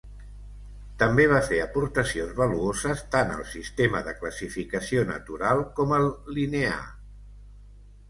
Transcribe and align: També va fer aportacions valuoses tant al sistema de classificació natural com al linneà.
També 1.03 1.25
va 1.33 1.41
fer 1.47 1.59
aportacions 1.65 2.33
valuoses 2.41 3.05
tant 3.17 3.35
al 3.37 3.45
sistema 3.53 4.03
de 4.11 4.17
classificació 4.25 5.07
natural 5.15 5.67
com 5.81 5.97
al 6.01 6.13
linneà. 6.41 6.85